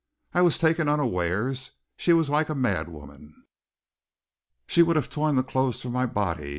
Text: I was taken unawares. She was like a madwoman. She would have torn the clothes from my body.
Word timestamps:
I 0.33 0.41
was 0.41 0.57
taken 0.57 0.89
unawares. 0.89 1.73
She 1.95 2.11
was 2.11 2.27
like 2.27 2.49
a 2.49 2.55
madwoman. 2.55 3.35
She 4.65 4.81
would 4.81 4.95
have 4.95 5.11
torn 5.11 5.35
the 5.35 5.43
clothes 5.43 5.79
from 5.83 5.91
my 5.91 6.07
body. 6.07 6.49